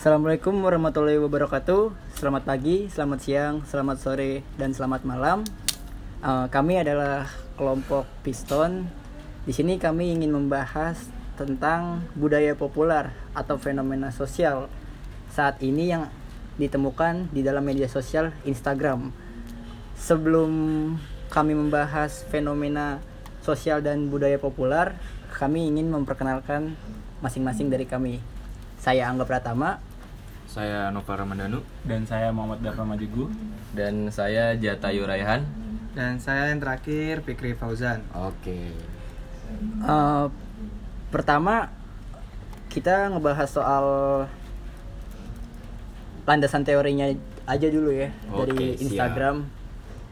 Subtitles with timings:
[0.00, 1.92] Assalamualaikum warahmatullahi wabarakatuh.
[2.16, 5.44] Selamat pagi, selamat siang, selamat sore, dan selamat malam.
[6.24, 7.28] Eh, kami adalah
[7.60, 8.88] kelompok Piston.
[9.44, 11.04] Di sini kami ingin membahas
[11.36, 14.72] tentang budaya populer atau fenomena sosial
[15.36, 16.08] saat ini yang
[16.56, 19.12] ditemukan di dalam media sosial Instagram.
[20.00, 20.48] Sebelum
[21.28, 23.04] kami membahas fenomena
[23.44, 24.96] sosial dan budaya populer,
[25.28, 26.72] kami ingin memperkenalkan
[27.20, 28.16] masing-masing dari kami.
[28.80, 29.89] Saya Angga Pratama,
[30.50, 33.30] Saya Nova Ramadhanu dan saya Muhammad Dharma Majigu
[33.70, 35.46] dan saya Jatayu Raihan.
[35.94, 38.02] Dan saya yang terakhir Fikri Fauzan.
[38.10, 38.74] Oke.
[39.78, 40.26] Eh,
[41.14, 41.70] pertama
[42.66, 43.86] kita ngebahas soal
[46.26, 47.06] landasan teorinya
[47.46, 48.82] aja dulu ya Oke, dari siap.
[48.90, 49.36] Instagram.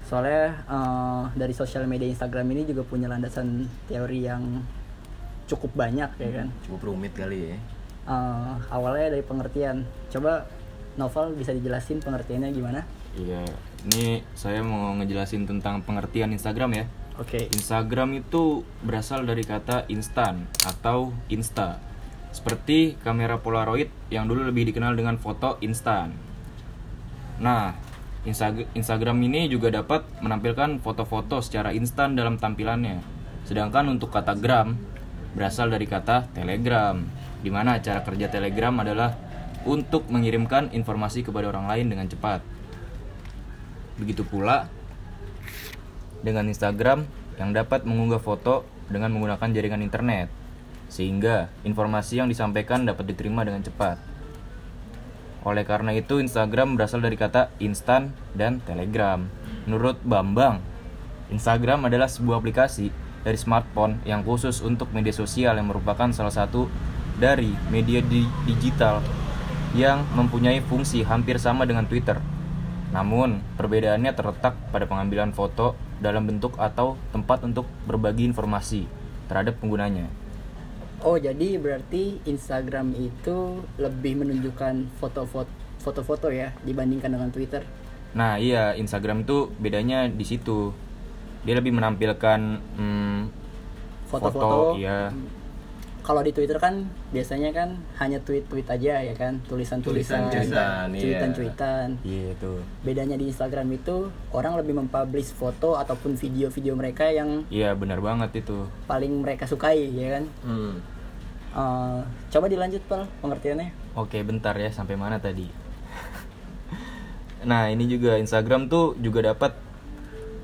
[0.07, 4.63] Soalnya eh, dari sosial media Instagram ini juga punya landasan teori yang
[5.51, 6.47] cukup banyak ya kan.
[6.63, 7.59] Cukup rumit kali ya.
[8.09, 9.85] Eh, awalnya dari pengertian.
[10.09, 10.49] Coba
[10.97, 12.81] Novel bisa dijelasin pengertiannya gimana?
[13.13, 13.45] Iya.
[13.93, 16.85] Ini saya mau ngejelasin tentang pengertian Instagram ya.
[17.21, 17.53] Oke.
[17.53, 21.85] Instagram itu berasal dari kata instan atau insta.
[22.33, 26.17] Seperti kamera Polaroid yang dulu lebih dikenal dengan foto instan.
[27.39, 27.77] Nah,
[28.27, 33.01] Insta- Instagram ini juga dapat menampilkan foto-foto secara instan dalam tampilannya.
[33.47, 34.75] Sedangkan untuk kata gram
[35.33, 37.07] berasal dari kata telegram,
[37.43, 39.15] di mana cara kerja telegram adalah
[39.67, 42.41] untuk mengirimkan informasi kepada orang lain dengan cepat.
[43.99, 44.71] Begitu pula
[46.23, 47.07] dengan Instagram
[47.39, 50.33] yang dapat mengunggah foto dengan menggunakan jaringan internet,
[50.91, 54.01] sehingga informasi yang disampaikan dapat diterima dengan cepat.
[55.47, 59.31] Oleh karena itu, Instagram berasal dari kata instan dan telegram.
[59.71, 60.59] Menurut Bambang,
[61.31, 62.91] Instagram adalah sebuah aplikasi
[63.23, 66.67] dari smartphone yang khusus untuk media sosial yang merupakan salah satu
[67.19, 69.03] dari media di- digital
[69.77, 72.17] yang mempunyai fungsi hampir sama dengan Twitter.
[72.89, 78.89] Namun, perbedaannya terletak pada pengambilan foto dalam bentuk atau tempat untuk berbagi informasi
[79.29, 80.09] terhadap penggunanya.
[81.05, 87.63] Oh, jadi berarti Instagram itu lebih menunjukkan foto-foto foto-foto ya dibandingkan dengan Twitter.
[88.19, 90.75] Nah, iya, Instagram itu bedanya di situ.
[91.47, 92.41] Dia lebih menampilkan
[92.77, 93.21] hmm,
[94.11, 94.75] Foto-foto.
[94.75, 95.15] foto, iya.
[96.09, 100.89] Kalau di Twitter kan biasanya kan hanya tweet-tweet aja ya kan, tulisan-tulisan, iya.
[100.89, 102.01] cuitan-cuitan.
[102.01, 102.65] Iya itu.
[102.81, 108.41] Bedanya di Instagram itu orang lebih mempublish foto ataupun video-video mereka yang Iya, benar banget
[108.41, 108.65] itu.
[108.89, 110.25] paling mereka sukai ya kan.
[110.49, 110.75] hmm.
[111.49, 112.01] Eh,
[112.33, 113.69] coba dilanjut Pal pengertiannya.
[113.93, 115.45] Oke, bentar ya, sampai mana tadi?
[117.53, 119.53] nah, ini juga Instagram tuh juga dapat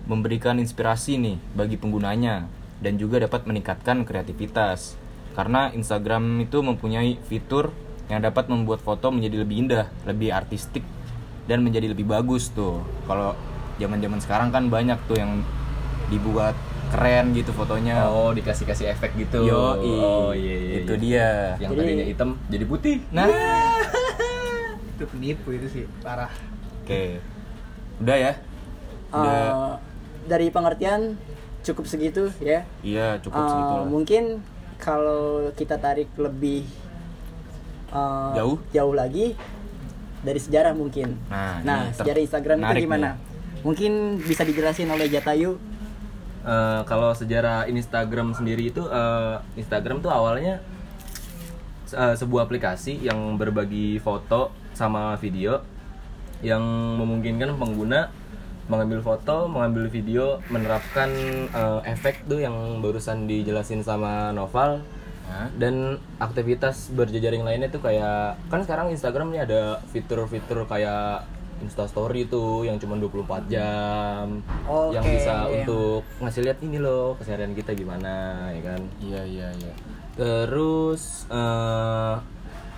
[0.04, 2.52] memberikan inspirasi nih bagi penggunanya
[2.84, 5.00] dan juga dapat meningkatkan kreativitas.
[5.34, 7.74] Karena Instagram itu mempunyai fitur
[8.06, 10.86] yang dapat membuat foto menjadi lebih indah, lebih artistik
[11.44, 12.78] dan menjadi lebih bagus tuh.
[13.04, 13.34] Kalau
[13.76, 15.42] zaman-zaman sekarang kan banyak tuh yang
[16.06, 16.54] dibuat
[16.88, 18.06] keren gitu fotonya.
[18.06, 21.00] oh dikasih kasih efek gitu Yo, oh iya iya itu iya.
[21.00, 21.28] dia.
[21.58, 23.26] yang Jadi- tadinya hitam jadi putih Nah,
[24.94, 26.30] Itu penipu itu sih, parah.
[26.78, 27.18] Oke.
[27.98, 28.32] Udah ya?
[29.10, 29.26] Udah.
[29.26, 29.72] Eh,
[30.24, 31.18] dari pengertian
[31.60, 32.62] cukup segitu ya.
[32.78, 33.84] Iya, cukup Eh, segitu lah.
[33.84, 34.24] mungkin
[34.76, 36.64] kalau kita tarik lebih
[37.90, 38.58] eh, Jauh?
[38.70, 39.34] jauh lagi
[40.20, 41.20] dari sejarah mungkin.
[41.28, 43.14] Nah, Nah, sejarah Instagram itu gimana?
[43.14, 43.62] nih.
[43.64, 45.56] Mungkin bisa dijelasin oleh Jatayu.
[46.44, 50.60] Eh, kalau sejarah Instagram sendiri itu eh, Instagram tuh awalnya
[51.88, 55.64] eh, sebuah aplikasi yang berbagi foto sama video
[56.44, 56.60] yang
[57.00, 58.12] memungkinkan pengguna
[58.66, 61.10] mengambil foto, mengambil video, menerapkan
[61.52, 64.80] eh, efek tuh yang barusan dijelasin sama Noval
[65.24, 65.48] Hah?
[65.56, 71.24] dan aktivitas berjejaring lainnya tuh kayak kan sekarang Instagram nih ada fitur-fitur kayak
[71.64, 75.64] Instastory itu yang cuma 24 jam Oke, yang bisa iya.
[75.64, 79.72] untuk ngasih lihat ini loh keseharian kita gimana ya kan Iya, iya, iya.
[80.12, 82.14] terus eh,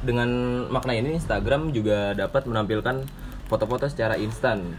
[0.07, 0.31] dengan
[0.71, 3.03] makna ini Instagram juga dapat menampilkan
[3.51, 4.77] foto-foto secara instan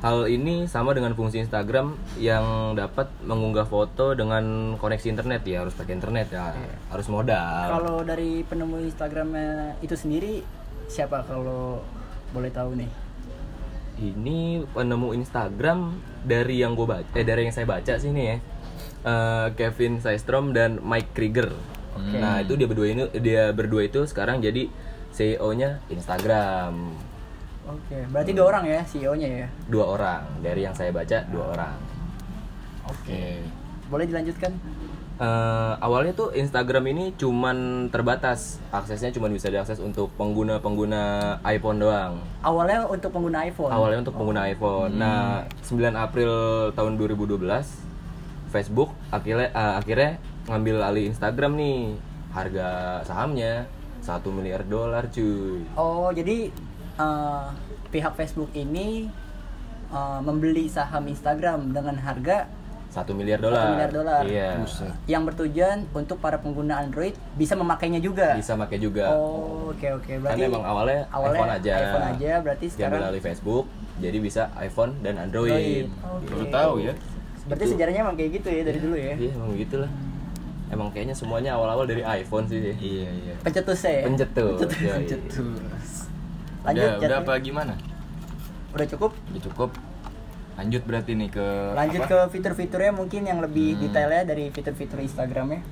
[0.00, 5.76] Hal ini sama dengan fungsi Instagram yang dapat mengunggah foto dengan koneksi internet ya harus
[5.76, 6.56] pakai internet ya
[6.88, 7.68] harus modal.
[7.68, 10.40] Kalau dari penemu Instagramnya itu sendiri
[10.88, 11.84] siapa kalau
[12.32, 12.90] boleh tahu nih?
[14.00, 18.36] Ini penemu Instagram dari yang gue baca, eh dari yang saya baca sih nih ya,
[19.00, 21.56] Eh, Kevin Systrom dan Mike Krieger.
[21.96, 24.68] Nah itu dia berdua ini dia berdua itu sekarang jadi
[25.16, 26.92] CEO-nya Instagram.
[27.70, 29.48] Oke, berarti dua orang ya CEO-nya ya.
[29.66, 31.76] Dua orang dari yang saya baca dua orang.
[32.84, 33.42] Oke.
[33.86, 34.52] Boleh dilanjutkan?
[35.20, 37.56] eh, awalnya tuh Instagram ini cuman
[37.88, 41.02] terbatas aksesnya cuman bisa diakses untuk pengguna-pengguna
[41.44, 43.68] iPhone doang Awalnya untuk pengguna iPhone.
[43.68, 46.32] awalnya untuk pengguna iPhone nah 9 April
[46.72, 47.36] tahun 2012
[48.48, 50.10] Facebook akhirnya eh, akhirnya
[50.48, 52.00] ngambil alih Instagram nih
[52.32, 52.68] harga
[53.04, 53.68] sahamnya
[54.00, 56.48] satu miliar dolar cuy Oh, jadi
[57.00, 57.46] eh,
[57.88, 59.08] pihak Facebook ini
[59.88, 62.44] eh, membeli saham Instagram dengan harga
[62.90, 64.22] satu miliar satu dolar miliar dolar.
[64.26, 64.58] iya
[65.06, 68.34] yang bertujuan untuk para pengguna Android bisa memakainya juga.
[68.34, 70.10] bisa pakai juga Oh, oke oke.
[70.10, 73.64] kan Berarti emang awalnya, awalnya iPhone aja iPhone aja, berarti sekarang alih Facebook
[74.02, 75.86] jadi bisa iPhone dan Android, Android.
[76.02, 76.26] Oke.
[76.26, 76.92] Baru tahu ya.
[77.46, 77.72] Berarti Itu.
[77.78, 79.14] sejarahnya emang kayak gitu ya dari dulu ya.
[79.14, 79.90] iya emang gitu lah
[80.70, 83.34] emang kayaknya semuanya awal-awal dari iPhone sih Iya iya.
[83.42, 84.02] Pencetusnya ya.
[84.02, 85.34] pencetus Pencetus.
[85.38, 85.99] Yoi.
[86.62, 87.74] Lanjut, udah, udah apa gimana?
[88.70, 89.12] Udah cukup?
[89.30, 89.70] Udah cukup.
[90.54, 92.10] Lanjut berarti nih ke Lanjut apa?
[92.10, 93.82] ke fitur-fiturnya mungkin yang lebih Hmm.
[93.82, 95.64] detailnya dari fitur-fitur Instagramnya.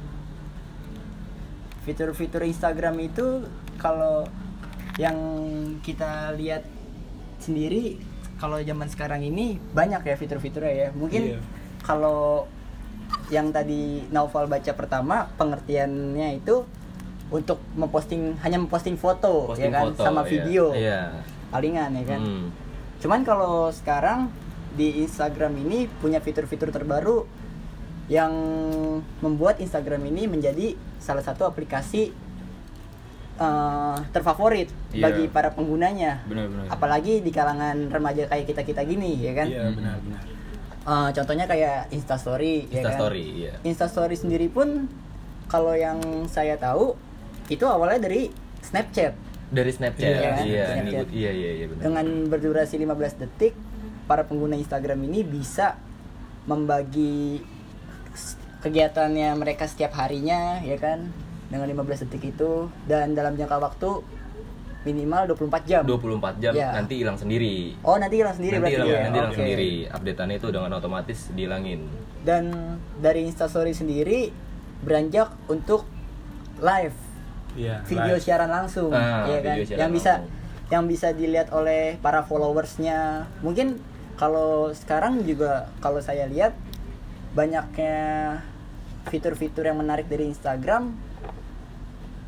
[1.85, 3.45] Fitur-fitur Instagram itu
[3.77, 4.25] kalau
[4.97, 5.17] yang
[5.81, 6.65] kita lihat
[7.39, 7.97] sendiri
[8.37, 10.89] kalau zaman sekarang ini banyak ya fitur-fiturnya ya.
[10.91, 11.41] Mungkin Iya.
[11.81, 12.49] kalau
[13.29, 16.65] yang tadi Naufal baca pertama pengertiannya itu
[17.29, 20.31] untuk memposting hanya memposting foto Posting ya kan foto, sama iya.
[20.31, 21.01] video iya
[21.49, 22.21] palingan ya kan.
[22.21, 22.47] Hmm.
[23.01, 24.29] Cuman kalau sekarang
[24.77, 27.25] di Instagram ini punya fitur-fitur terbaru
[28.09, 28.33] yang
[29.21, 32.13] membuat Instagram ini menjadi salah satu aplikasi
[33.39, 35.09] eh, terfavorit Iya.
[35.09, 36.21] bagi para penggunanya.
[36.27, 36.69] Benar-benar.
[36.69, 39.47] Apalagi di kalangan remaja kayak kita-kita gini, ya kan?
[39.49, 40.23] Iya benar-benar.
[40.89, 42.97] Eh, contohnya kayak Instastory, ya kan?
[42.97, 44.89] Instastory iya Instastory sendiri pun
[45.49, 46.97] kalau yang saya tahu
[47.51, 48.29] itu awalnya dari
[48.61, 49.13] Snapchat.
[49.49, 51.07] dari Snapchat Iya, iya Snapchat.
[51.09, 53.57] iya iya iya benar dengan berdurasi 15 detik
[54.05, 55.81] para pengguna Instagram ini bisa
[56.45, 57.41] membagi
[58.59, 61.09] kegiatannya mereka setiap harinya ya kan
[61.49, 64.05] dengan 15 detik itu dan dalam jangka waktu
[64.81, 66.69] minimal 24 jam 24 jam Iya.
[66.75, 69.01] nanti hilang sendiri oh nanti hilang sendiri nanti berarti hilang, ya?
[69.03, 69.41] nanti hilang Oke.
[69.41, 71.81] sendiri updateannya itu dengan otomatis dihilangin
[72.21, 72.45] dan
[72.99, 74.29] dari Instastory sendiri
[74.81, 75.89] beranjak untuk
[76.59, 76.97] live
[77.59, 77.83] Iya.
[77.83, 78.23] video live.
[78.23, 80.71] siaran langsung Ah, ya kan yang bisa langsung.
[80.71, 83.83] yang bisa dilihat oleh para followersnya mungkin
[84.15, 86.55] kalau sekarang juga kalau saya lihat
[87.33, 88.39] banyaknya
[89.07, 90.95] fitur-fitur yang menarik dari Instagram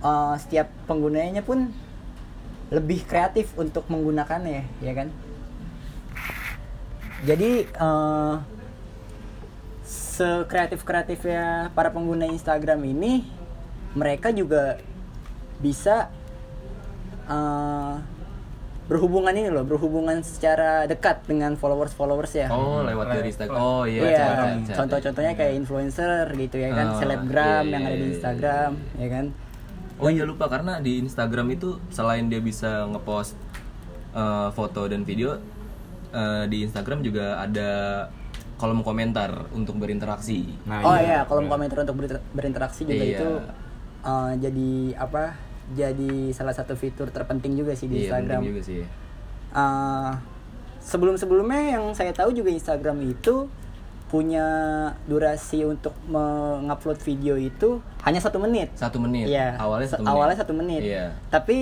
[0.00, 1.70] eh, setiap penggunanya pun
[2.70, 5.08] lebih kreatif untuk menggunakannya ya kan
[7.22, 8.34] jadi eh,
[9.84, 13.26] sekreatif kreatifnya para pengguna Instagram ini
[13.92, 14.78] mereka juga
[15.60, 16.08] bisa
[17.26, 17.94] eh,
[18.84, 23.84] berhubungan ini loh berhubungan secara dekat dengan followers followers ya oh lewat dari Instagram oh
[23.86, 24.18] iya Iya,
[24.66, 24.76] chat.
[24.82, 28.12] contoh-contohnya kayak influencer gitu ya kan, Oh, selebgram iya, yang ada iya, di iya.
[28.12, 29.26] Instagram, ya kan.
[29.96, 33.38] Oh iya lupa karena di Instagram itu selain dia bisa ngepost
[34.10, 35.38] eh, foto dan video
[36.10, 37.70] eh, di Instagram juga ada
[38.58, 40.50] kolom komentar untuk berinteraksi.
[40.66, 43.14] Nah, oh iya, kolom komentar untuk ber- berinteraksi juga Iya.
[43.14, 43.28] itu
[44.02, 45.24] eh, jadi apa?
[45.70, 48.40] Jadi salah satu fitur terpenting juga sih di Iya, Instagram.
[48.42, 48.82] juga sih.
[49.50, 50.10] Eh,
[50.80, 53.46] sebelum-sebelumnya yang saya tahu juga Instagram itu
[54.06, 54.42] punya
[55.06, 58.74] durasi untuk mengupload video itu hanya satu menit.
[58.74, 59.30] Satu menit.
[59.30, 59.54] Iya.
[59.54, 60.10] Awalnya satu menit.
[60.10, 60.82] Awalnya satu menit.
[60.82, 61.06] Iya.
[61.30, 61.58] Tapi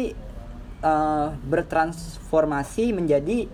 [0.79, 3.45] eh, bertransformasi menjadi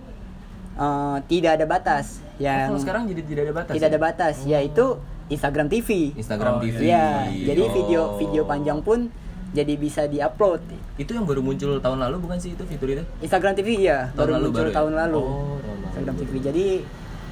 [0.75, 2.23] eh, tidak ada batas.
[2.23, 3.73] Oh, Yang kalau sekarang jadi tidak ada batas.
[3.73, 3.91] tidak ya?
[3.91, 4.85] ada batas, yaitu
[5.27, 5.89] Instagram TV.
[6.13, 6.79] Instagram Oh, TV.
[6.85, 7.07] Iya.
[7.51, 7.71] Jadi Oh.
[7.73, 9.11] video video panjang pun
[9.55, 10.59] jadi bisa diupload.
[10.99, 13.03] Itu yang baru muncul tahun lalu bukan sih itu fitur itu?
[13.19, 14.75] Instagram TV ya Tahun baru lalu muncul baru ya?
[14.75, 15.17] tahun lalu.
[15.17, 15.85] Oh, tahun lalu.
[15.87, 16.31] Instagram TV.
[16.43, 16.65] Jadi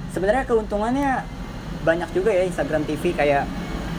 [0.09, 1.11] sebenarnya keuntungannya
[1.83, 3.43] banyak juga ya Instagram TV kayak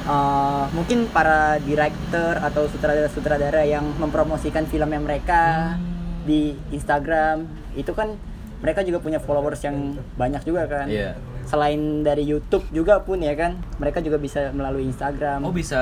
[0.04, 5.42] uh, mungkin para director atau sutradara-sutradara yang mempromosikan filmnya mereka
[5.74, 5.92] Hmm.
[6.24, 7.44] di Instagram
[7.76, 8.16] itu kan
[8.58, 9.76] mereka juga punya followers yang
[10.16, 10.88] banyak juga kan.
[10.88, 11.20] Iya.
[11.44, 15.44] Selain dari YouTube juga pun ya kan, mereka juga bisa melalui Instagram.
[15.44, 15.76] Oh bisa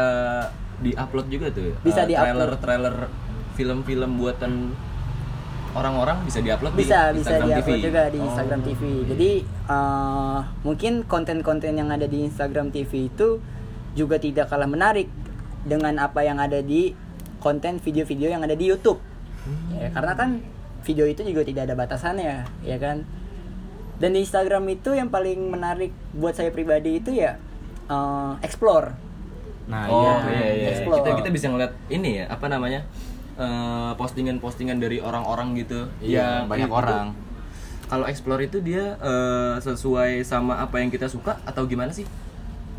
[0.82, 1.72] di-upload juga tuh.
[1.80, 2.26] Bisa Eh, di-upload.
[2.58, 2.96] Trailer-trailer
[3.54, 4.52] film-film buatan
[5.72, 7.86] orang-orang bisa di-upload bisa di bisa Instagram diupload TV.
[7.88, 8.82] juga di Oh, Instagram TV.
[8.84, 9.04] iya.
[9.08, 9.30] Jadi
[9.66, 13.40] uh, mungkin konten-konten yang ada di Instagram TV itu
[13.92, 15.08] juga tidak kalah menarik
[15.64, 16.92] dengan apa yang ada di
[17.38, 19.00] konten video-video yang ada di YouTube.
[19.42, 19.74] Hmm.
[19.74, 20.30] Ya, karena kan
[20.82, 23.06] video itu juga tidak ada batasannya, ya kan?
[23.96, 27.38] Dan di Instagram itu yang paling menarik buat saya pribadi itu ya
[27.86, 28.92] uh, explore.
[29.66, 30.42] Nah, oh iya.
[30.42, 30.68] iya iya.
[30.74, 30.98] Explore.
[31.00, 32.80] Kita kita bisa ngeliat ini ya apa namanya
[33.34, 35.86] eh, postingan-postingan dari orang-orang gitu.
[35.98, 37.06] Iya, Yang banyak itu- orang.
[37.86, 42.04] Kalau explore itu dia eh, sesuai sama apa yang kita suka atau gimana sih?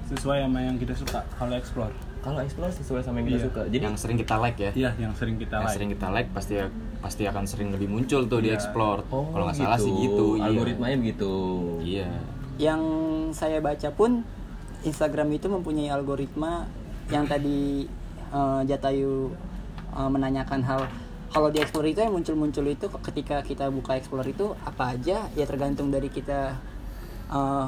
[0.03, 3.47] sesuai sama yang kita suka kalau explore Kalau explore sesuai sama yang kita Iya.
[3.49, 3.61] suka.
[3.65, 6.29] Jadi yang sering kita like ya iya yang sering kita yang like sering kita like
[6.31, 6.53] pasti
[6.99, 8.59] pasti akan sering lebih muncul tuh di Iya.
[8.59, 10.47] explore oh, kalau nggak salah sih gitu iya.
[10.47, 11.33] Algoritmanya begitu.
[11.81, 12.07] iya
[12.55, 12.79] yang
[13.31, 14.21] saya baca pun
[14.83, 16.67] Instagram itu mempunyai algoritma
[17.09, 17.87] yang tadi
[18.29, 19.31] eh, Jatayu
[19.91, 20.81] eh, menanyakan hal
[21.33, 25.45] kalau di Explore itu yang muncul-muncul itu ketika kita buka Explore itu apa aja ya
[25.45, 26.55] tergantung dari kita
[27.29, 27.67] eh,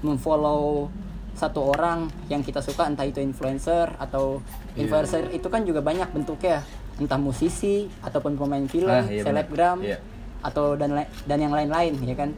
[0.00, 0.88] memfollow
[1.32, 4.44] satu orang yang kita suka entah itu influencer atau
[4.76, 6.60] influencer itu kan juga banyak bentuknya
[7.00, 9.96] entah musisi ataupun pemain film, Ah, iya selebgram Iya.
[10.44, 10.92] atau dan
[11.24, 12.36] dan yang lain-lain ya kan.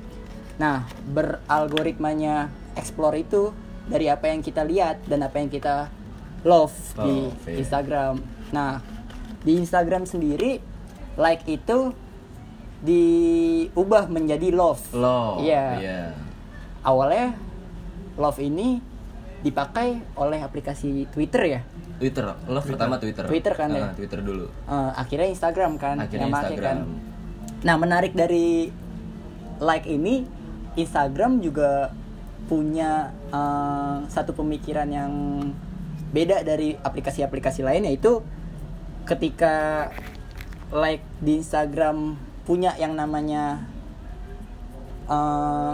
[0.62, 2.46] Nah, beralgoritmanya
[2.78, 3.50] explore itu
[3.84, 5.88] dari apa yang kita lihat dan apa yang kita
[6.44, 7.56] love di Love, iya.
[7.60, 8.14] Instagram.
[8.52, 8.80] Nah,
[9.44, 10.60] di Instagram sendiri
[11.16, 11.92] like itu
[12.84, 14.82] diubah menjadi love.
[14.92, 15.40] Love.
[15.40, 15.66] Iya.
[15.80, 16.02] Iya.
[16.84, 17.32] Awalnya
[18.20, 18.80] love ini
[19.40, 21.60] dipakai oleh aplikasi Twitter ya.
[22.00, 22.24] Twitter.
[22.48, 23.24] Love pertama Twitter.
[23.24, 23.88] Twitter kan ya?
[23.88, 24.48] Ah, Twitter dulu.
[24.48, 26.64] Eh, akhirnya Instagram kan Akhirnya yang make Instagram.
[26.64, 26.78] kan.
[27.64, 28.68] Nah, menarik dari
[29.60, 30.28] like ini
[30.76, 31.94] Instagram juga
[32.44, 35.12] punya eh, satu pemikiran yang
[36.14, 38.22] beda dari aplikasi-aplikasi lain yaitu
[39.04, 39.90] ketika
[40.70, 42.14] like di Instagram
[42.46, 43.64] punya yang namanya
[45.08, 45.72] eh,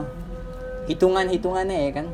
[0.91, 2.07] hitungan-hitungannya ya kan?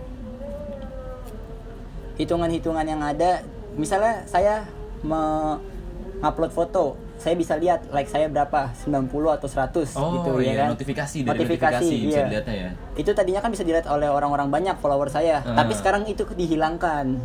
[2.17, 3.45] Hitungan-hitungan yang ada.
[3.77, 4.65] Misalnya saya
[5.05, 10.55] mengupload foto saya bisa lihat like saya berapa 90 atau 100 Oh, gitu iya, ya
[10.61, 12.27] kan notifikasi dari notifikasi bisa iya.
[12.29, 12.71] dilihatnya ya.
[13.01, 15.57] itu tadinya kan bisa dilihat oleh orang-orang banyak follower saya Ah.
[15.65, 17.19] tapi sekarang itu dihilangkan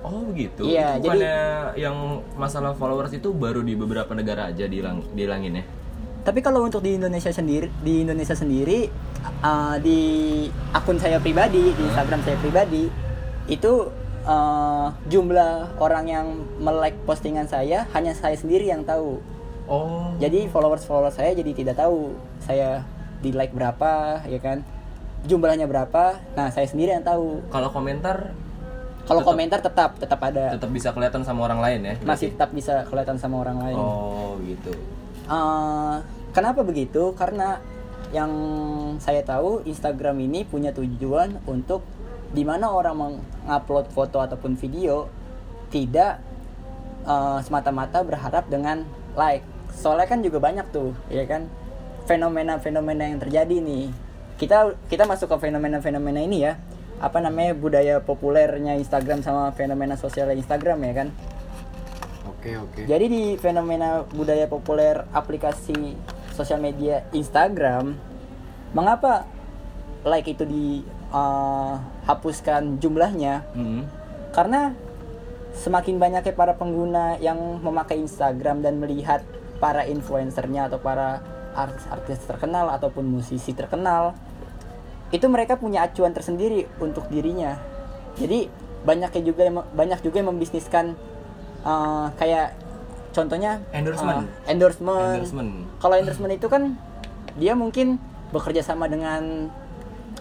[0.00, 0.64] Oh begitu.
[0.64, 1.36] Iya, itu bukannya
[1.76, 5.64] yang masalah followers itu baru di beberapa negara aja dihilang dihilangin ya?
[6.24, 8.88] Tapi kalau untuk di Indonesia sendiri, di Indonesia sendiri
[9.44, 10.00] uh, di
[10.72, 12.88] akun saya pribadi, di Instagram saya pribadi
[13.48, 13.72] itu
[14.26, 16.26] uh, jumlah orang yang
[16.60, 19.20] melike postingan saya hanya saya sendiri yang tahu.
[19.70, 20.10] Oh.
[20.18, 22.12] Jadi followers followers saya jadi tidak tahu
[22.42, 22.82] saya
[23.22, 24.66] di like berapa, ya kan?
[25.28, 26.18] Jumlahnya berapa?
[26.34, 27.44] Nah saya sendiri yang tahu.
[27.52, 28.34] Kalau komentar
[29.00, 31.94] Kalau komentar tetap tetap ada, tetap bisa kelihatan sama orang lain ya?
[32.06, 32.34] masih berarti?
[32.36, 33.74] tetap bisa kelihatan sama orang lain.
[33.74, 34.70] Oh gitu.
[35.26, 35.94] Eh,
[36.30, 37.10] kenapa begitu?
[37.18, 37.58] Karena
[38.14, 38.30] yang
[39.02, 41.82] saya tahu Instagram ini punya tujuan untuk
[42.30, 45.10] di mana orang mengupload foto ataupun video
[45.70, 46.22] tidak
[47.06, 49.42] eh, semata-mata berharap dengan like.
[49.70, 51.46] Soalnya kan juga banyak tuh, ya kan?
[52.06, 53.90] Fenomena-fenomena yang terjadi nih.
[54.34, 56.58] Kita kita masuk ke fenomena-fenomena ini ya.
[57.00, 61.08] Apa namanya budaya populernya Instagram sama fenomena sosial Instagram ya kan?
[62.40, 65.96] oke oke Jadi di fenomena budaya populer aplikasi
[66.32, 68.00] sosial media Instagram,
[68.72, 69.28] mengapa
[70.08, 70.48] like itu
[71.10, 73.44] dihapuskan jumlahnya?
[73.54, 73.86] Hmm.
[74.30, 74.74] Karena
[75.54, 79.26] semakin banyaknya para pengguna yang memakai Instagram dan melihat
[79.58, 81.20] para influencernya atau para
[81.52, 84.14] artis-artis terkenal ataupun musisi terkenal,
[85.10, 87.58] itu mereka punya acuan tersendiri untuk dirinya.
[88.14, 88.46] Jadi
[88.86, 90.94] banyaknya juga yang banyak juga yang membisniskan
[91.66, 92.54] eh, kayak
[93.10, 94.30] contohnya Endorsement.
[94.46, 95.18] eh, endorsement.
[95.18, 95.50] Endorsement.
[95.82, 96.78] Kalau endorsement itu kan
[97.34, 97.98] dia mungkin
[98.30, 99.50] bekerja sama dengan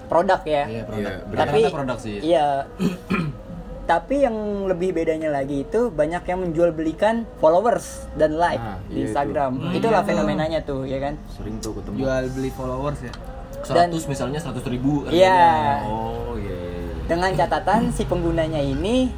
[0.06, 0.64] produk ya.
[0.66, 1.12] Iya produk.
[1.12, 2.16] Iya, Tapi produk sih.
[2.20, 2.48] Iya.
[3.90, 8.94] Tapi yang lebih bedanya lagi itu banyak yang menjual belikan followers dan like Nah, di
[8.96, 9.52] iya Instagram.
[9.66, 9.82] itu.
[9.82, 10.08] Itulah Iya.
[10.08, 11.18] fenomenanya tuh, ya kan?
[11.28, 13.14] sering tuh ketemu Jual beli followers ya.
[13.60, 15.82] 100 Dan- misalnya 100 ribu Iya.
[15.84, 16.54] Oh iya.
[16.54, 16.94] iya, iya.
[17.04, 19.10] Dengan catatan si penggunanya ini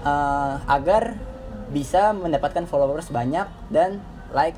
[0.00, 1.18] eh, agar
[1.66, 3.98] bisa mendapatkan followers banyak dan
[4.30, 4.54] like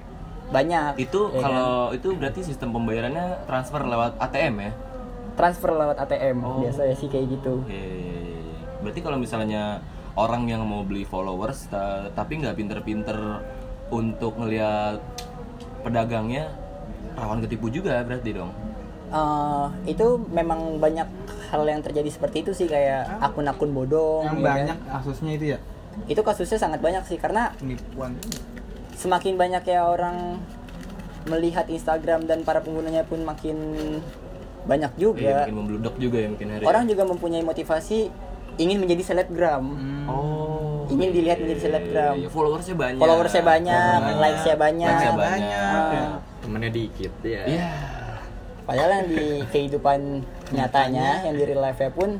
[0.46, 1.00] banyak.
[1.00, 1.42] Itu ya kan?
[1.42, 4.72] kalau itu berarti sistem pembayarannya transfer lewat ATM ya?
[5.36, 6.58] Transfer lewat ATM Oh.
[6.58, 7.60] biasanya sih kayak gitu.
[7.66, 8.56] Iya, iya, iya, iya.
[8.80, 13.44] Berarti kalau misalnya orang yang mau beli followers ta- tapi nggak pinter-pinter
[13.88, 14.98] untuk ngelihat
[15.80, 16.50] pedagangnya
[17.14, 18.50] rawan ketipu juga berarti dong.
[19.06, 21.06] Eh, itu memang banyak
[21.46, 24.26] hal yang terjadi seperti itu sih kayak akun-akun bodong.
[24.26, 24.56] Yang ya kan?
[24.58, 25.58] banyak kasusnya itu ya.
[26.06, 28.18] Itu kasusnya sangat banyak sih karena Penipuan.
[28.94, 30.40] semakin banyak ya orang
[31.24, 33.56] melihat Instagram dan para penggunanya pun makin
[34.66, 35.32] banyak Iya, juga.
[35.40, 36.64] makin membludak juga ya mungkin hari.
[36.64, 37.98] orang juga mempunyai motivasi
[38.56, 39.64] ingin menjadi selebgram.
[40.06, 40.86] Oh.
[40.86, 42.14] Ingin dilihat iya, menjadi selebgram.
[42.16, 43.00] iya, followersnya banyak.
[43.00, 44.88] Followersnya banyak, Followersnya likes-nya banyak.
[44.88, 45.26] Likes-nya Banyak.
[45.26, 46.06] banyak.
[46.06, 47.70] Ah, temennya dikit ya Iya.
[48.62, 49.98] padahal yang di kehidupan
[50.50, 52.10] nyatanya, yang di real life-nya pun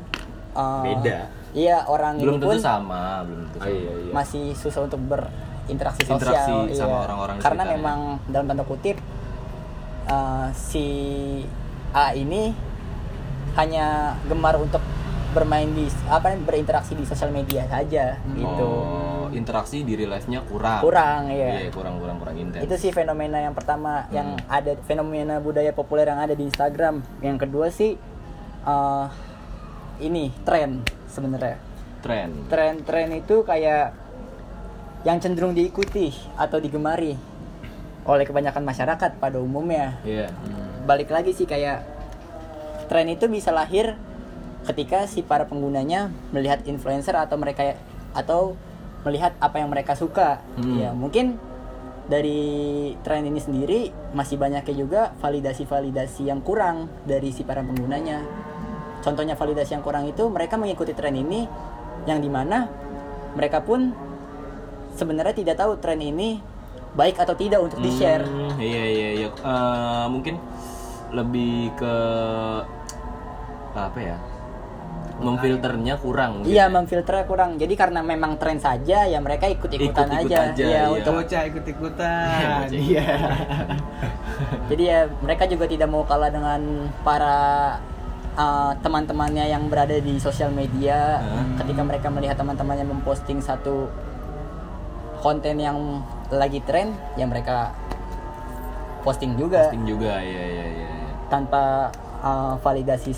[0.53, 1.19] uh, Beda.
[1.51, 3.73] Iya, orang Belum ini tentu pun sama, belum tentu oh sama.
[3.73, 6.77] iya iya masih susah untuk berinteraksi sosial Interaksi iya.
[6.77, 7.99] sama orang-orang di karena memang
[8.29, 8.97] dalam tanda kutip
[10.07, 10.87] uh, si
[11.91, 12.55] A ini
[13.55, 13.87] hanya
[14.25, 14.83] gemar untuk
[15.33, 20.81] bermain di apa berinteraksi di sosial media saja gitu Oh, interaksi di real life-nya kurang.
[20.81, 22.65] kurang ya Iya, kurang kurang kurang intens.
[22.65, 27.37] itu sih fenomena yang pertama yang ada fenomena budaya populer yang ada di Instagram yang
[27.37, 28.01] kedua sih
[28.63, 29.07] eh,
[29.99, 31.57] ini tren sebenarnya
[32.01, 32.49] tren.
[32.49, 33.93] tren-tren itu kayak
[35.03, 37.13] yang cenderung diikuti atau digemari
[38.05, 40.33] oleh kebanyakan masyarakat pada umumnya Iya.
[40.87, 41.83] Balik lagi sih kayak
[42.87, 43.99] tren itu bisa lahir
[44.65, 47.75] ketika si para penggunanya melihat influencer atau mereka
[48.15, 48.55] atau
[49.03, 50.79] melihat apa yang mereka suka Hmm.
[50.79, 51.39] ya mungkin
[52.07, 52.39] dari
[53.03, 53.81] tren ini sendiri
[54.15, 58.23] masih banyaknya juga validasi-validasi yang kurang dari si para penggunanya
[59.03, 61.47] contohnya validasi yang kurang itu mereka mengikuti tren ini
[62.07, 62.71] yang di mana
[63.35, 63.91] mereka pun
[64.95, 66.39] sebenarnya tidak tahu tren ini
[66.95, 69.29] baik atau tidak untuk di share Hmm, iya iya iya.
[69.29, 70.39] Eh, mungkin
[71.13, 71.95] lebih ke
[73.77, 74.19] apa ya?
[75.17, 76.45] Memfilternya kurang.
[76.45, 76.73] gitu Iya, ya.
[76.73, 77.51] memfilternya kurang.
[77.57, 80.53] Jadi karena memang tren saja, ya mereka ikut-ikutan Ikut-ikut aja.
[80.53, 80.83] aja, Iya, iya.
[80.93, 82.67] untuk Bocah ikut-ikutan.
[82.93, 83.09] Iya.
[84.69, 86.61] jadi ya mereka juga tidak mau kalah dengan
[87.01, 87.39] para
[88.37, 91.25] uh, teman-temannya yang berada di sosial media.
[91.25, 91.57] Hmm.
[91.65, 93.89] Ketika mereka melihat teman-temannya memposting satu
[95.25, 97.73] konten yang lagi tren, ya mereka
[99.01, 100.89] posting juga Posting juga, iya iya iya.
[101.27, 101.91] Tanpa
[102.21, 103.13] uh, validasi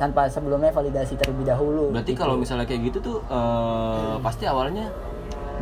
[0.00, 1.94] tanpa sebelumnya validasi terlebih dahulu.
[1.94, 2.22] Berarti gitu.
[2.26, 4.90] kalau misalnya kayak gitu tuh eh, pasti awalnya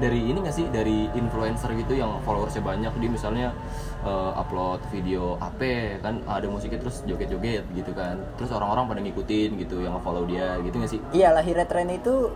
[0.01, 3.53] dari ini gak sih dari influencer gitu yang followersnya banyak dia misalnya
[4.01, 5.61] eh, upload video AP
[6.01, 10.57] kan ada musiknya terus joget-joget gitu kan terus orang-orang pada ngikutin gitu yang follow dia
[10.65, 12.33] gitu gak sih Iya lahirnya tren itu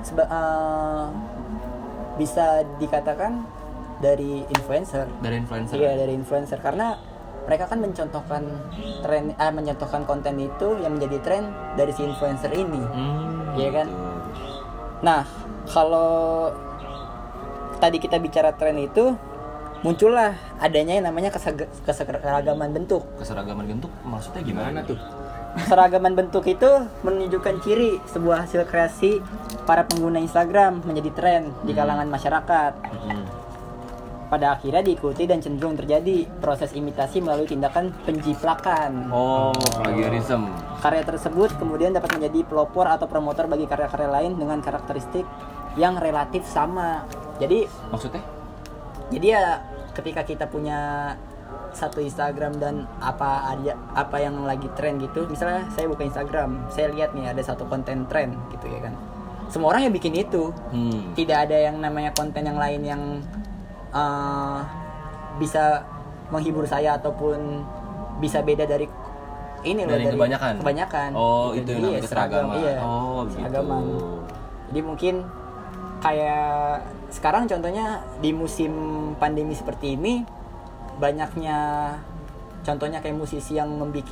[0.00, 1.06] seba- eh,
[2.16, 3.44] bisa dikatakan
[4.00, 5.04] dari influencer.
[5.20, 6.96] dari influencer Iya dari influencer karena
[7.42, 8.42] mereka kan mencontohkan
[9.02, 11.42] tren, ah mencontohkan konten itu yang menjadi tren
[11.74, 12.78] dari si influencer ini.
[12.78, 13.86] Hmm, Iya kan?
[13.90, 14.08] gitu.
[15.02, 15.22] Nah
[15.66, 16.50] kalau
[17.78, 19.18] tadi kita bicara tren itu
[19.82, 21.34] muncullah adanya yang namanya
[21.82, 23.02] keseragaman bentuk.
[23.18, 24.94] keseragaman bentuk maksudnya gimana tuh
[25.52, 26.64] Seragaman bentuk itu
[27.04, 29.20] menunjukkan ciri sebuah hasil kreasi
[29.68, 32.72] para pengguna Instagram menjadi tren di kalangan masyarakat.
[32.88, 33.41] Hmm.
[34.32, 39.12] Pada akhirnya diikuti dan cenderung terjadi proses imitasi melalui tindakan penjiplakan.
[39.12, 40.48] oh plagiarism
[40.80, 45.28] Karya tersebut kemudian dapat menjadi pelopor atau promotor bagi karya-karya lain dengan karakteristik
[45.76, 47.04] yang relatif sama.
[47.36, 48.24] Jadi maksudnya
[49.12, 49.44] jadi ya
[49.92, 51.12] ketika kita punya
[51.76, 56.92] satu Instagram dan apa ada apa yang lagi tren gitu misalnya saya buka Instagram saya
[56.92, 58.96] lihat nih ada satu konten tren gitu ya kan
[59.48, 61.16] semua orang yang bikin itu hmm.
[61.16, 63.02] tidak ada yang namanya konten yang lain yang
[63.92, 64.58] eh,
[65.36, 65.84] bisa
[66.28, 67.60] menghibur saya ataupun
[68.18, 68.88] bisa beda dari
[69.62, 70.52] ini loh Dari yang kebanyakan?
[70.58, 71.60] kebanyakan Oh, Gitu.
[71.62, 72.56] itu yang Iya, namanya keseragaman.
[72.58, 73.62] iya, Oh, gitu.
[74.68, 75.14] jadi mungkin
[75.98, 77.86] kayak sekarang contohnya
[78.18, 78.72] di musim
[79.16, 80.24] pandemi seperti ini
[80.98, 81.58] banyaknya
[82.62, 84.08] contohnya kayak musisi yang membuat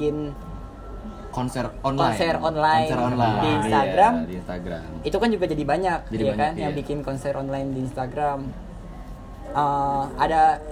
[1.30, 4.12] konser online Konser online konser online di Instagram.
[4.12, 6.62] Iya, di Instagram itu kan juga jadi banyak Jadi ya banyak, kan iya.
[6.66, 8.38] yang bikin konser online di Instagram
[9.50, 10.62] Eh, ada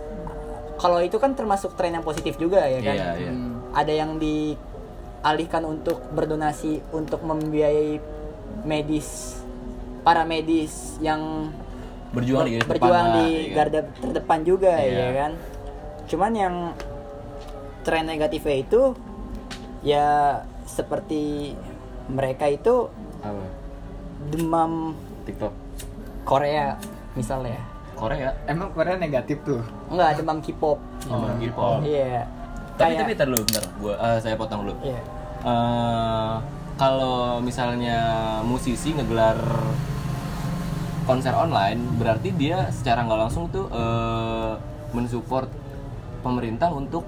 [0.79, 3.33] kalau itu kan termasuk tren yang positif juga ya kan Iya, iya.
[3.75, 7.99] ada yang dialihkan untuk berdonasi untuk membiayai
[8.63, 9.43] medis
[10.07, 11.51] para medis yang
[12.15, 13.55] berjuang di garis depan berjuang lah, di iya kan?
[13.59, 14.95] garda terdepan juga Iya.
[14.95, 15.33] ya kan
[16.09, 16.55] cuman yang
[17.83, 18.83] tren negatifnya itu
[19.83, 20.07] ya
[20.65, 21.53] seperti
[22.07, 22.87] mereka itu
[23.21, 23.45] apa
[24.31, 24.95] demam
[25.27, 25.53] TikTok
[26.23, 26.79] Korea
[27.13, 27.59] misalnya
[27.99, 28.31] Korea?
[28.47, 29.61] Emang Korea negatif tuh.
[29.91, 30.79] enggak demam K-pop
[31.11, 32.23] oh, K-pop iya.
[32.79, 33.65] Tapi Kayak- tapi ntar dulu bentar.
[33.83, 34.75] Gua eh, saya potong dulu.
[34.87, 35.01] Iya.
[35.43, 36.35] Eh,
[36.79, 37.99] kalau misalnya
[38.47, 39.35] musisi ngegelar
[41.03, 44.53] konser online berarti dia secara nggak langsung tuh eh,
[44.95, 45.51] mensupport
[46.23, 47.03] pemerintah untuk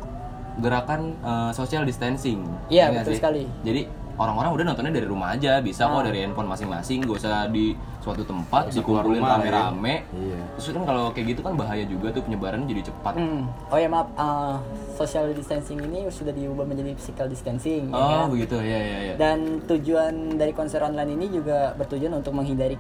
[0.58, 2.42] gerakan eh, social distancing.
[2.66, 3.18] Iya, nggak betul sih?
[3.22, 3.42] sekali.
[3.62, 3.82] jadi
[4.20, 6.04] orang-orang udah nontonnya dari rumah aja bisa kok Ah.
[6.04, 10.40] dari handphone masing-masing gak usah di suatu tempat Bisa keluar dikumpulin rumah, rame-rame Iya.
[10.54, 13.48] terus kan kalau kayak gitu kan bahaya juga tuh penyebaran jadi cepat Hmm.
[13.66, 14.56] oh ya maaf eh,
[14.94, 18.28] social distancing ini sudah diubah menjadi physical distancing ya oh kan?
[18.28, 22.76] begitu ya ya ya dan tujuan dari konser online ini juga bertujuan untuk menghindari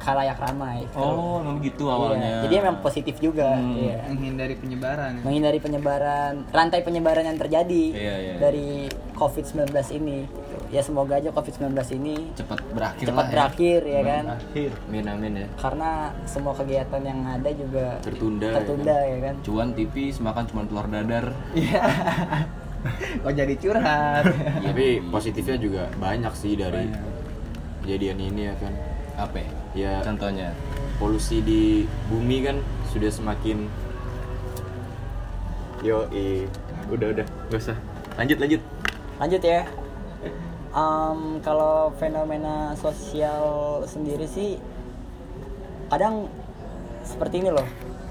[0.00, 3.76] khalayak ramai oh emang gitu Iya, awalnya jadi memang positif juga Hmm.
[3.76, 4.00] iya.
[4.06, 5.10] Menghindari penyebaran.
[5.12, 5.22] ya.
[5.22, 10.56] menghindari penyebaran rantai penyebaran yang terjadi Iya, iya, dari COVID-19 ini gitu.
[10.68, 13.32] ya semoga aja COVID-19 ini cepat berakhir cepat lah ya.
[13.34, 14.70] berakhir ya kan Akhir.
[14.82, 15.46] Amin amin ya.
[15.54, 15.90] karena
[16.24, 18.48] semua kegiatan yang ada juga Tertunda.
[18.50, 21.36] tertunda ya kan Cuan tipis makan cuma telur dadar.
[21.52, 21.82] Iya.
[23.20, 24.24] Kok jadi curhat?
[24.64, 26.88] Tapi positifnya juga banyak sih dari
[27.80, 28.72] kejadian ini ya kan
[29.28, 29.50] apa ya?
[29.76, 30.56] ya contohnya?
[31.00, 32.60] polusi di bumi kan
[32.92, 33.64] sudah semakin
[35.80, 36.04] yo
[36.92, 37.26] udah udah.
[37.48, 37.78] Gak usah.
[38.20, 38.60] Lanjut lanjut.
[39.16, 39.64] Lanjut ya.
[40.70, 44.60] Em, kalau fenomena sosial sendiri sih
[45.88, 46.28] kadang
[47.02, 47.66] seperti ini loh.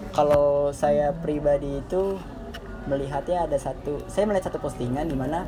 [0.10, 2.18] Kalau saya pribadi itu
[2.90, 5.46] melihatnya ada satu saya melihat satu postingan di mana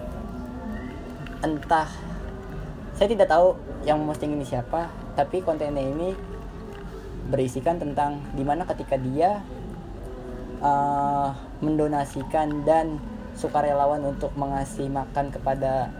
[1.41, 1.89] entah
[2.93, 6.17] saya tidak tahu yang memposting ini siapa tapi kontennya ini
[7.29, 9.45] berisikan tentang di mana ketika dia
[10.59, 11.29] eh,
[11.61, 12.97] mendonasikan dan
[13.37, 15.93] sukarelawan untuk mengasih makan kepada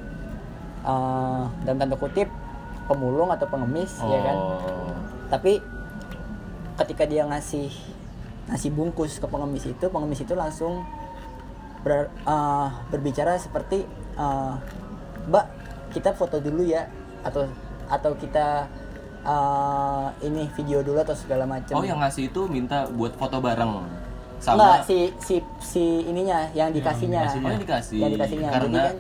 [0.82, 2.26] eh, dalam tanda kutip
[2.90, 4.92] pemulung atau pengemis ya kan Oh.
[5.30, 5.62] tapi
[6.76, 7.70] ketika dia ngasih
[8.50, 10.82] ngasih bungkus ke pengemis itu pengemis itu langsung
[11.86, 13.86] ber- eh, berbicara seperti
[14.18, 14.54] eh,
[15.30, 15.46] mbak
[15.94, 16.90] kita foto dulu ya
[17.22, 17.46] atau
[17.86, 18.66] atau kita
[19.22, 23.86] eh, ini video dulu atau segala macam Oh, yang ngasih itu minta buat foto bareng
[24.42, 27.30] Enggak, sama si si si ininya yang dikasihnya.
[27.30, 27.46] dikasihnya.
[27.46, 27.98] Oh, yang dikasih.
[28.02, 28.50] Yang dikasihnya.
[28.50, 28.96] Jadi Karena- kan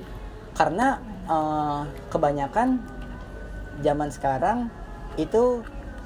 [0.51, 0.87] karena
[1.25, 1.79] eh,
[2.09, 2.67] kebanyakan
[3.81, 4.57] zaman sekarang
[5.15, 5.65] itu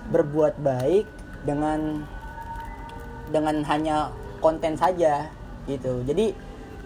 [0.09, 1.05] berbuat baik
[1.43, 2.05] dengan
[3.27, 5.27] dengan hanya konten saja
[5.65, 6.05] gitu.
[6.05, 6.31] Jadi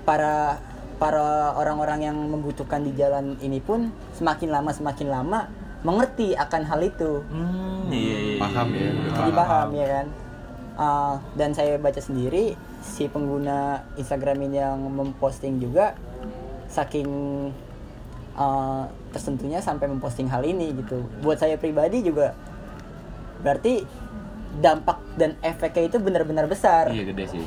[0.08, 0.58] para
[0.98, 5.40] para orang-orang yang membutuhkan di jalan ini pun semakin lama semakin lama
[5.84, 7.24] mengerti akan hal itu.
[7.32, 8.40] Hmm, iya, iya, iya.
[8.40, 9.68] Paham ya, jadi paham.
[9.72, 10.08] ya kan?
[10.80, 15.92] Uh, dan saya baca sendiri si pengguna Instagram ini yang memposting juga
[16.72, 17.10] saking
[18.40, 21.04] uh, tersentuhnya sampai memposting hal ini gitu.
[21.20, 22.32] Buat saya pribadi juga
[23.44, 23.84] berarti
[24.60, 26.92] dampak dan efeknya itu benar-benar besar.
[26.92, 27.44] Iya gede sih.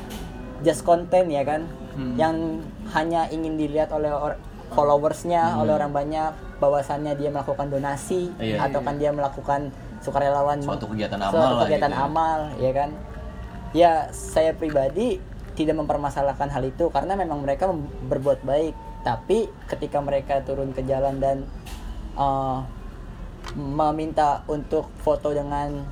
[0.63, 1.67] just content ya kan?
[2.15, 2.63] Yang
[2.95, 4.09] hanya ingin dilihat oleh
[4.71, 8.87] followersnya oleh orang banyak bahwasannya dia melakukan donasi Iya, atau iya.
[8.87, 9.61] kan dia melakukan
[9.99, 12.05] sukarelawan Suatu kegiatan suatu amal lah kegiatan gitu ya.
[12.05, 12.89] amal ya kan
[13.73, 15.19] ya saya pribadi
[15.53, 17.67] tidak mempermasalahkan hal itu karena memang mereka
[18.07, 18.73] berbuat baik
[19.03, 21.43] tapi ketika mereka turun ke jalan dan
[22.15, 22.63] uh,
[23.53, 25.83] meminta untuk foto dengan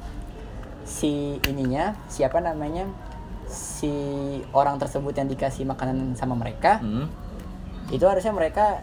[0.82, 2.88] si ininya siapa namanya
[3.46, 3.92] si
[4.56, 7.06] orang tersebut yang dikasih makanan sama mereka Hmm.
[7.92, 8.80] Itu harusnya mereka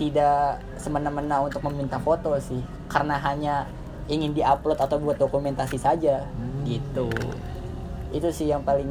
[0.00, 2.64] tidak semena-mena untuk meminta foto sih.
[2.88, 3.68] Karena hanya
[4.10, 6.26] ingin diupload atau buat dokumentasi saja.
[6.66, 7.08] Gitu.
[8.12, 8.88] Itu sih yang paling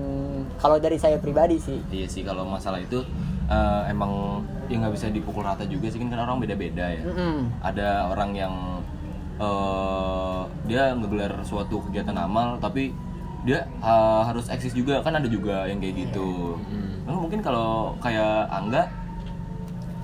[0.62, 1.82] kalau dari saya pribadi sih.
[1.90, 3.02] Iya sih kalau masalah itu
[3.50, 7.04] eh, emang ya nggak bisa dipukul rata juga sih kan orang beda-beda ya.
[7.04, 7.50] Mm-mm.
[7.62, 8.54] Ada orang yang
[9.42, 12.94] eh dia ngegelar suatu kegiatan amal tapi
[13.46, 15.02] dia eh, harus eksis juga.
[15.06, 16.58] Kan ada juga yang kayak gitu.
[17.06, 18.90] Lalu mungkin kalau kayak Angga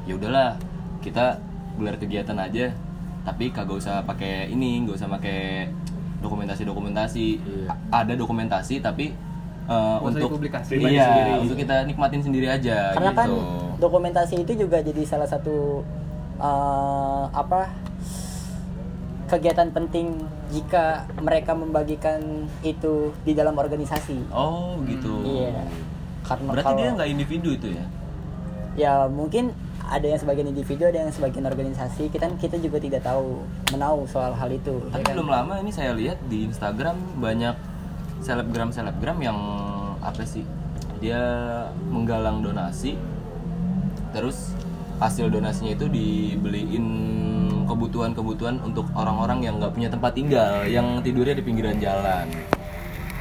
[0.07, 0.55] ya udahlah
[1.03, 1.37] kita
[1.77, 2.73] gelar kegiatan aja.
[3.27, 5.67] Tapi kagak usah pakai ini nggak usah pakai
[6.23, 7.25] dokumentasi dokumentasi
[7.93, 9.13] ada dokumentasi tapi
[9.69, 10.81] uh, untuk dipublikasi.
[10.81, 11.31] iya sendiri.
[11.45, 13.45] untuk kita nikmatin sendiri aja karena kan gitu.
[13.77, 15.85] dokumentasi itu juga jadi salah satu
[16.41, 17.69] eh, apa
[19.27, 24.31] kegiatan penting jika mereka membagikan itu di dalam organisasi.
[24.31, 25.19] Oh gitu.
[25.27, 25.67] Iya.
[26.23, 27.85] Karena berarti kalau dia nggak individu itu ya?
[28.79, 29.51] Ya mungkin
[29.87, 32.11] ada yang sebagian individu ada yang sebagian organisasi.
[32.11, 34.83] Kita kita juga tidak tahu menahu soal hal itu.
[34.91, 35.13] Ya tapi kan?
[35.15, 37.55] belum lama ini saya lihat di Instagram banyak
[38.21, 39.39] selebgram selebgram yang
[40.03, 40.43] apa sih
[40.97, 41.21] dia
[41.93, 42.97] menggalang donasi
[44.11, 44.55] terus
[44.97, 46.85] hasil donasinya itu dibeliin
[47.69, 52.25] kebutuhan-kebutuhan untuk orang-orang yang nggak punya tempat tinggal yang tidurnya di pinggiran jalan.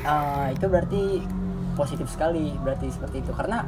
[0.06, 1.20] Ah, itu berarti
[1.76, 3.32] positif sekali berarti seperti itu.
[3.34, 3.66] Karena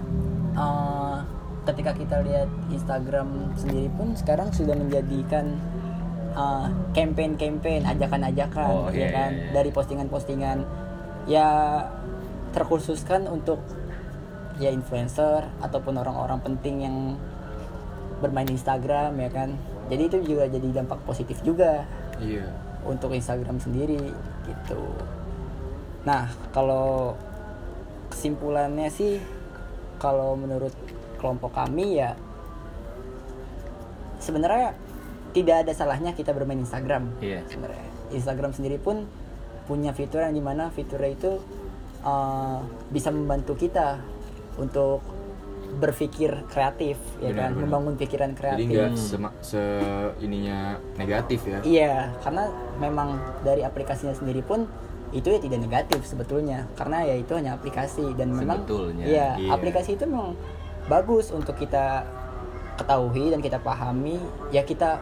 [0.57, 1.21] ah,
[1.69, 5.61] ketika kita lihat Instagram sendiri pun sekarang sudah menjadikan
[6.33, 9.53] ah, campaign-campaign ajakan-ajakan Oh, ya iya, kan iya, iya.
[9.53, 10.59] dari postingan-postingan
[11.29, 11.49] ya
[12.57, 13.61] terkhususkan untuk
[14.57, 16.97] ya influencer ataupun orang-orang penting yang
[18.19, 19.55] bermain Instagram ya kan
[19.93, 21.85] jadi itu juga jadi dampak positif juga
[22.19, 22.49] iya
[22.89, 24.01] untuk Instagram sendiri
[24.49, 24.83] gitu.
[26.07, 27.13] Nah, kalau
[28.09, 29.21] kesimpulannya sih
[29.99, 30.73] kalau menurut
[31.19, 32.15] kelompok kami ya
[34.19, 34.75] sebenarnya
[35.31, 37.15] tidak ada salahnya kita bermain Instagram.
[37.21, 37.45] Iya.
[37.47, 39.05] Sebenarnya Instagram sendiri pun
[39.65, 41.33] punya fitur yang di mana fiturnya itu
[42.01, 42.59] uh,
[42.89, 44.01] bisa membantu kita
[44.57, 45.05] untuk
[45.69, 47.61] berpikir kreatif ya Benar, kan, benar.
[47.61, 48.67] membangun pikiran jadi kreatif.
[48.67, 49.61] nggak sema- se
[50.19, 52.49] ininya negatif ya Iya, karena
[52.81, 53.09] memang
[53.45, 54.65] dari aplikasinya sendiri pun
[55.11, 59.51] itu ya tidak negatif sebetulnya, karena ya itu hanya aplikasi dan memang Sebetulnya, iya, iya.
[59.57, 60.37] aplikasi itu memang
[60.88, 62.05] bagus untuk kita
[62.77, 64.21] ketahui dan kita pahami.
[64.53, 65.01] Ya kita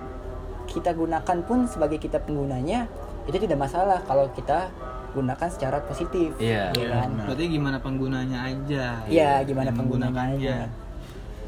[0.66, 2.87] kita gunakan pun sebagai kita penggunanya
[3.27, 4.71] itu tidak masalah kalau kita
[5.14, 6.71] gunakan secara positif Iya.
[6.77, 9.01] ya kan Berarti gimana penggunanya aja.
[9.09, 10.59] Iya, gimana Yang penggunaannya menggunakannya.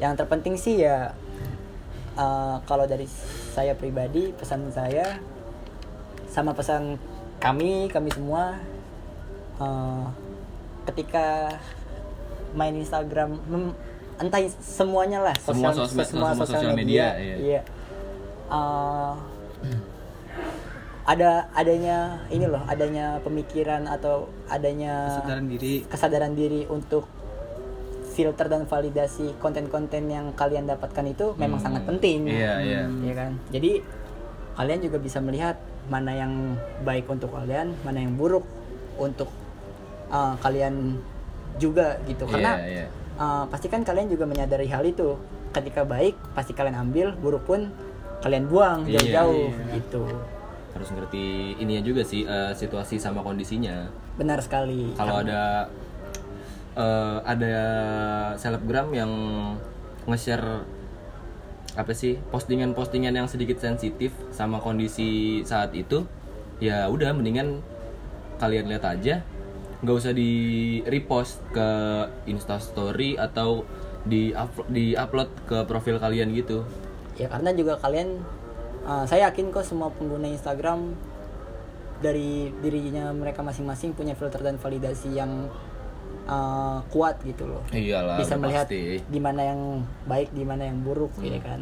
[0.01, 1.13] Yang terpenting sih ya
[2.17, 3.05] eh, kalau dari
[3.53, 5.19] saya pribadi pesan saya
[6.27, 6.97] sama pesan
[7.39, 8.59] kami kami semua
[9.57, 10.05] eh,
[10.91, 11.55] ketika
[12.51, 13.77] main Instagram mem-
[14.19, 17.35] entah semuanya lah Semua sosmed, semua sosial media, iya.
[17.39, 17.61] iya.
[18.51, 19.13] Eh,
[21.07, 25.73] ada adanya ini loh adanya pemikiran atau adanya Kesadaran diri.
[25.87, 27.07] kesadaran diri untuk
[28.13, 32.27] filter dan validasi konten-konten yang kalian dapatkan itu memang sangat penting.
[32.27, 32.81] Iya, iya.
[32.85, 33.31] Iya kan?
[33.49, 33.79] Jadi
[34.53, 35.55] kalian juga bisa melihat
[35.89, 38.45] mana yang baik untuk kalian, mana yang buruk
[38.95, 39.27] untuk
[40.07, 41.01] uh, kalian
[41.57, 42.23] juga gitu.
[42.23, 42.87] Karena Iya, iya.
[43.17, 45.17] uh, pasti kan kalian juga menyadari hal itu.
[45.49, 47.73] Ketika baik pasti kalian ambil, buruk pun
[48.21, 49.75] kalian buang Iya, jauh-jauh iya.
[49.75, 50.03] gitu.
[50.69, 51.25] harus ngerti
[51.57, 54.93] ininya juga sih eh, situasi sama kondisinya Benar sekali.
[54.93, 55.67] kalau ada
[56.77, 57.55] eh, ada
[58.37, 59.11] selebgram yang
[60.05, 60.63] nge-share
[61.79, 66.03] apa sih postingan-postingan yang sedikit sensitif sama kondisi saat itu
[66.59, 67.63] ya udah mendingan
[68.35, 69.23] kalian lihat aja.
[69.79, 70.31] Nggak usah di
[70.83, 71.69] repost ke
[72.27, 73.63] instastory atau
[74.03, 76.67] di upload di upload ke profil kalian gitu.
[77.15, 78.19] Ya karena juga kalian
[78.83, 80.99] uh, saya yakin kok semua pengguna Instagram
[82.03, 85.47] dari dirinya mereka masing-masing punya filter dan validasi yang
[86.29, 89.01] uh, kuat gitu loh iyalah bisa melihat pasti.
[89.01, 89.61] di mana yang
[90.05, 91.25] baik di mana yang buruk Hmm.
[91.27, 91.61] ya kan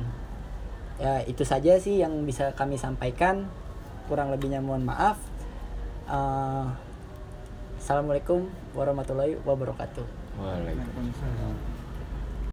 [0.98, 3.48] ya itu saja sih yang bisa kami sampaikan
[4.06, 5.16] kurang lebihnya mohon maaf
[6.08, 6.64] Uh,
[7.76, 10.08] assalamualaikum warahmatullahi wabarakatuh
[10.40, 11.77] Waalaikumsalam.